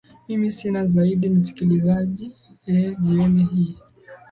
mimi 0.27 0.51
sina 0.51 0.87
zaidi 0.87 1.29
msikilizaji 1.29 2.31
ee 2.67 2.95
jioni 2.95 3.43
hii 3.43 3.77